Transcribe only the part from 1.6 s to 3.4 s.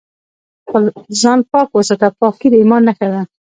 وساته، پاکي د ايمان نښه ده